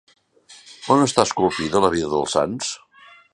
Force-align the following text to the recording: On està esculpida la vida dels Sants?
On 0.95 1.03
està 1.07 1.25
esculpida 1.29 1.83
la 1.85 1.93
vida 1.97 2.11
dels 2.15 2.35
Sants? 2.39 2.73